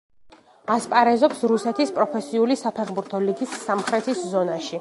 ასპარეზობს 0.75 1.43
რუსეთის 1.51 1.93
პროფესიული 1.99 2.59
საფეხბურთო 2.65 3.23
ლიგის 3.29 3.57
სამხრეთის 3.67 4.29
ზონაში. 4.35 4.79